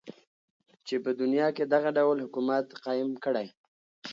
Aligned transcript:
چی 0.85 0.95
په 1.03 1.11
دنیا 1.21 1.47
کی 1.55 1.63
دغه 1.73 1.89
ډول 1.97 2.17
حکومت 2.25 2.65
قایم 2.83 3.11
کړی. 3.23 3.47